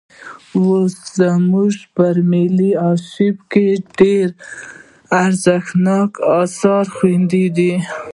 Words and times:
اوس 0.61 0.93
زموږ 1.17 1.73
په 1.95 2.05
ملي 2.31 2.71
ارشیف 2.89 3.37
کې 3.51 3.67
ډېر 3.99 4.27
ارزښتناک 5.23 6.11
اثار 6.41 6.85
خوندي 6.95 7.45
دي. 7.57 7.73